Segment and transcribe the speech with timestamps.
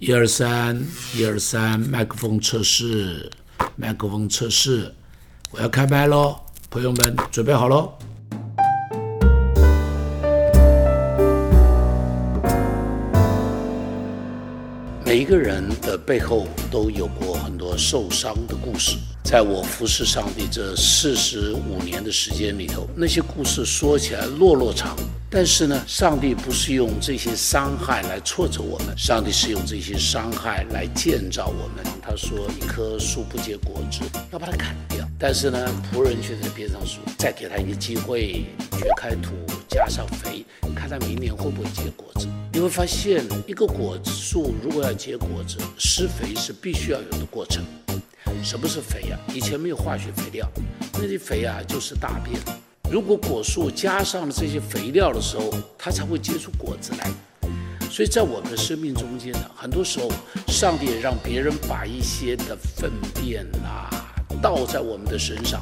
[0.00, 0.80] 一二三，
[1.12, 3.28] 一二三，麦克风测试，
[3.74, 4.94] 麦克风测试，
[5.50, 6.36] 我要开麦喽，
[6.70, 7.92] 朋友们准备好喽。
[15.04, 18.96] 每一个人的背后都有过很多受伤的故事。
[19.24, 24.96] 在我服侍上帝这四十五年的时间里头，那些故事说起来落落长，
[25.30, 31.84] 但是呢，上帝不是用这些伤害来挫折我们，上帝是用这些伤害来建造我们。
[32.00, 34.00] 他说：“一棵树不结果子，
[34.32, 39.34] 要把它砍掉。”但是呢，仆人却在边上说：“再给他一个机会，掘开土，
[39.68, 47.62] 加上肥，看他明年会不会结果子。”你会发现，一个果子树如果要结果子，施肥是必须要有的过程。
[48.42, 49.18] 什么是肥呀？
[49.34, 50.48] 以前没有化学肥料，
[50.94, 52.40] 那些肥啊就是大便。
[52.90, 57.10] 如果果树加上了这些肥料的时候，它才会结出果子来。
[57.90, 60.10] 所以在我们的生命中间呢，很多时候
[60.46, 63.90] 上帝也让别人把一些的粪便啊
[64.40, 65.60] 倒在我们的身上，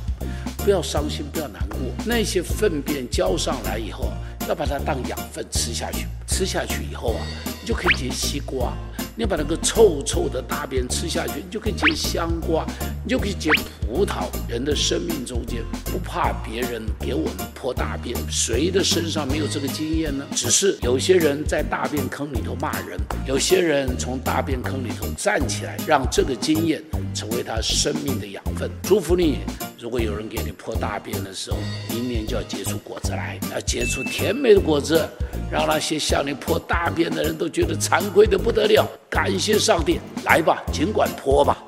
[0.59, 1.79] 不要伤心，不要难过。
[2.05, 4.13] 那些粪便浇上来以后，
[4.49, 6.07] 要把它当养分吃下去。
[6.29, 7.27] 吃下去以后啊，
[7.61, 8.73] 你就可以结西瓜。
[9.19, 12.67] 你把那个臭臭的大便吃下去，你就可以结香瓜，
[13.03, 13.51] 你就可以结
[13.81, 14.27] 葡萄。
[14.47, 20.23] 人的生命中间不怕别人给我们泼大便，谁的身上没有这个经验呢？
[20.33, 26.83] 只是有些人在大便坑里头骂人，有些人从大便坑里头站起来，让这个经验
[27.15, 28.71] 成为他生命的养分。
[28.83, 29.39] 祝福你，
[29.81, 31.57] 如果有人给你泼大便的时候，
[31.89, 35.09] 明年就要结出果子来，要结出甜美的果子，
[35.51, 38.87] 让那些向你泼大便的人都觉得惭愧的不得了。
[39.09, 41.59] 感谢上帝，来吧，尽管泼吧。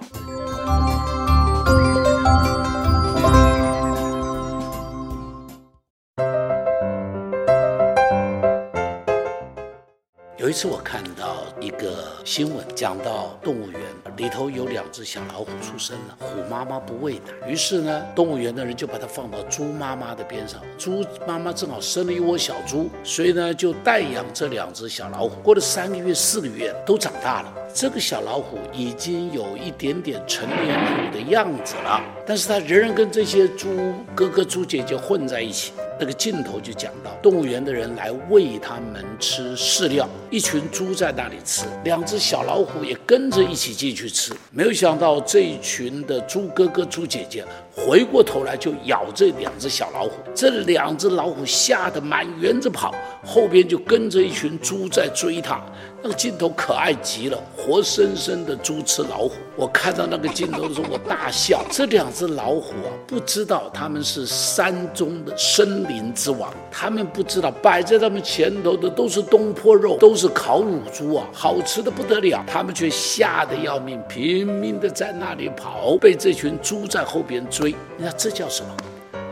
[10.48, 13.80] 有一次，我看到一个新闻，讲到动物园
[14.16, 25.38] 里头有两只小老虎出生了，虎妈妈不喂奶，于是呢，动物园的人就把它放到猪妈妈的边上，猪妈妈正好生了一窝小猪，所以呢，就代养这两只小老虎。
[25.42, 35.74] 过了三个月、四个月，都长大了，这个小老虎已经有一点点成年虎的样子了，但是它仍然跟这些猪哥哥、猪姐姐混在一起。
[36.00, 44.32] 那个镜头就讲到，动物园的人来喂他们吃饲料，一群猪在那里吃，两只小老虎也跟着一起进去吃。
[44.50, 47.44] 没有想到这一群的猪哥哥、猪姐姐
[47.78, 52.92] 回过头来就咬这两只小老虎，这两只老虎吓得满园子跑，
[53.24, 55.60] 后边就跟着一群猪在追它。
[56.00, 59.32] 那个镜头可爱极了，活生生的猪吃老虎。
[59.56, 61.64] 我看到那个镜头的时候，我大笑。
[61.72, 72.44] 这两只老虎啊，不知道他们是山中的森林之王，他们不知道摆在他们前头的都是东坡肉，都是烤乳猪啊，好吃的不得了。
[72.46, 77.67] 他们却吓得要命，拼命的在那里跑，被这群猪在后边追。
[77.96, 78.76] 那这叫什么？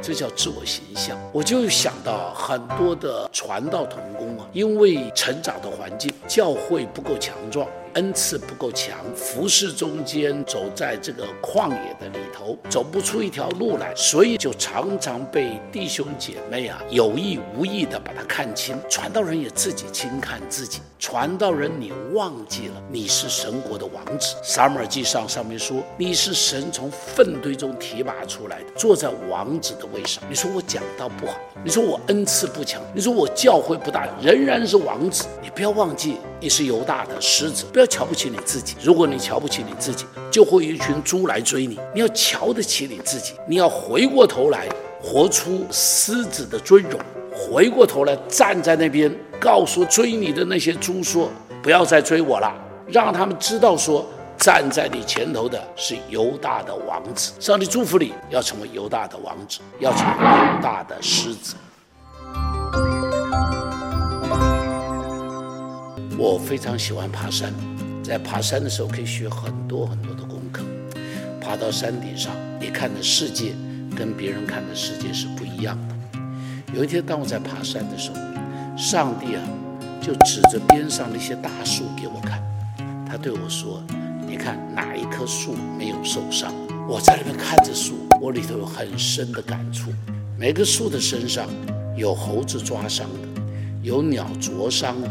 [0.03, 7.67] 这叫自我形象，我就想到很多的传道童工啊，因为成长的环境，教会不够强壮。
[7.97, 18.79] 恩赐不够强，服侍中间走在这个旷野的里头，走不出一条路来，所以就常常被弟兄姐妹啊有意无意的把他看清。
[18.91, 24.37] 传道人也自己轻看自己，传道人你忘记了你是神国的王子。
[24.43, 30.23] 撒母耳记上上面说你是神从粪堆中提拔出来的，坐在王子的位上。
[30.29, 35.25] 你说我讲道不好，你说我恩赐不强，你说我教会不大，仍然是王子。
[35.43, 37.86] 你不要忘记你是犹大的狮子，不要。
[37.87, 41.79] 瞧不起你自己，如果你瞧不起你自己，就会有一群猪来追你。
[41.95, 44.69] 你要瞧得起你自己，你要回过头来
[45.01, 47.01] 活出狮子的尊荣，
[47.33, 51.31] 回过头来站在那边，告诉追你的那些猪说
[51.63, 52.53] ：“不要再追我了。”
[52.89, 54.07] 让他们知道说，
[54.39, 57.33] 站在你前头的是犹大的王子。
[57.41, 61.55] 上帝祝福你，要成为犹大的王子，要成为犹大的狮子。
[66.19, 67.53] 我非常喜欢爬山。
[68.07, 70.63] 在爬山的时候，可以学很多很多的功课。
[71.41, 73.53] 爬到山顶上，你看的世界
[73.97, 75.95] 跟别人看的世界是不一样的。
[76.73, 78.17] 有一天，当我在爬山的时候，
[78.79, 79.43] 上帝啊，
[80.01, 82.41] 就指着边上那些大树给我看。
[83.09, 83.83] 他对我说
[84.25, 86.55] ：“你看哪一棵树没有受伤？”
[86.89, 89.91] 我在那边看着树，我里头有很深的感触。
[90.39, 91.49] 每个树的身上
[91.97, 93.43] 有猴子抓伤的，
[93.83, 95.09] 有鸟啄伤的。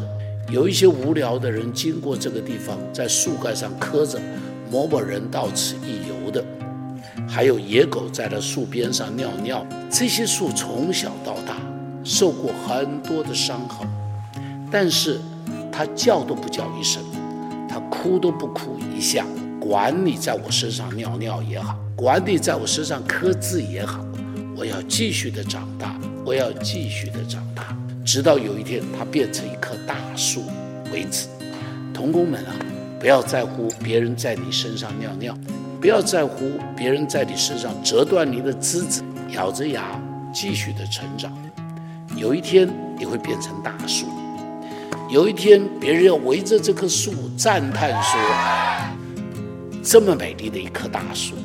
[0.51, 4.19] 有一些无聊的人经过这个地方，在树干上刻着
[4.71, 6.43] “某某人到此一游”的，
[7.27, 9.65] 还有野狗在那树边上尿尿。
[9.89, 11.57] 这些树从小到大
[12.03, 13.87] 受过很多的伤痕，
[14.71, 15.19] 但是
[15.71, 17.01] 它叫都不叫一声，
[17.67, 19.25] 他哭都不哭一下，
[19.59, 24.05] 管你在我身上尿尿也好，管你在我身上刻字也好，
[24.55, 27.75] 我要继续的长大，我要继续的长大，
[28.05, 30.43] 直到有一天它变成一棵大树
[30.93, 31.27] 为止。
[31.93, 32.53] 童工们啊，
[32.99, 35.35] 不要在乎别人在你身上尿尿，
[35.81, 39.99] 不要在乎别人在你身上折断你的枝子，咬着牙
[40.31, 41.31] 继续的成长。
[42.15, 44.05] 有一天你会变成大树。
[45.09, 48.19] 有一天，别人要围着这棵树赞叹说
[49.83, 51.35] ：“这么美丽的一棵大树，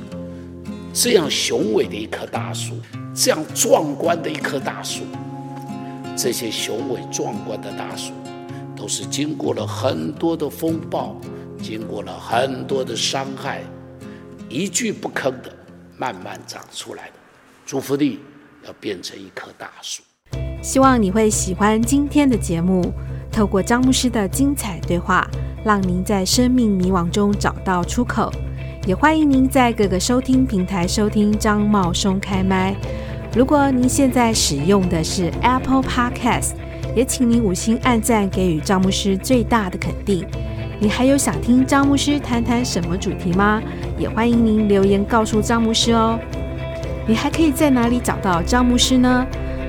[0.95, 2.75] 这样雄伟的一棵大树，
[3.15, 5.03] 这样壮观的一棵大树，
[6.23, 8.13] 这些雄伟壮观的大树，
[8.77, 11.17] 都是经过了很多的风暴，
[11.63, 13.63] 经过了很多的伤害，
[14.51, 15.51] 一句不吭的
[15.97, 17.13] 慢慢长出来的。
[17.65, 18.19] 祝福你，
[18.67, 20.03] 要变成一棵大树。
[20.61, 22.93] 希望你会喜欢今天的节目。”
[23.33, 25.27] 透过张牧师的精彩对话，
[25.65, 28.31] 让您在生命迷惘中找到出口。
[28.87, 32.77] 也欢迎您在各个收听平台收听张茂松开麦。
[33.33, 36.51] 如果您现在使用的是 Apple Podcast，
[36.97, 40.27] 也请您五星按赞，给予张牧师最大的肯定。
[40.81, 43.63] 你还有想听张牧师谈谈什么主题吗？
[43.97, 46.19] 也欢迎您留言告诉张牧师哦。
[47.07, 49.25] 你还可以在哪里找到张牧师呢？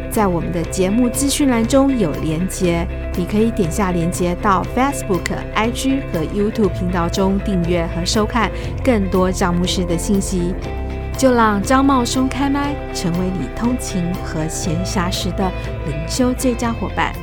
[0.09, 2.87] 在我们的节目资讯栏中有连接。
[3.15, 8.49] 你可以点下链接到 Facebook、IG 和 YouTube 频道中订阅和收看
[8.83, 10.55] 更多张牧师的信息。
[11.21, 15.51] 就让张茂松开麦，成为你通勤和闲暇时的
[15.85, 17.13] 灵修最佳伙伴。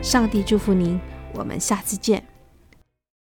[0.00, 1.00] 上帝祝福您，
[1.34, 2.22] 我们下次见。